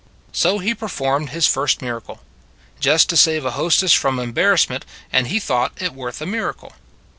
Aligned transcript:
So 0.31 0.57
He 0.57 0.73
performed 0.73 1.29
His 1.29 1.45
first 1.45 1.79
miracle. 1.79 2.21
Just 2.79 3.07
to 3.09 3.15
save 3.15 3.45
a 3.45 3.51
hostess 3.51 3.93
from 3.93 4.17
embarrassment 4.17 4.83
and 5.13 5.27
He 5.27 5.39
thought 5.39 5.73
it 5.79 5.93
worth 5.93 6.21
a 6.21 6.25
miracle. 6.25 6.73